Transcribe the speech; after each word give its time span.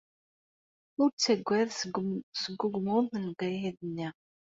Ur 1.01 1.09
ttagad 1.11 1.69
seg 1.79 2.55
wegmuḍ 2.61 3.07
n 3.15 3.29
ukayad-nni. 3.31 4.09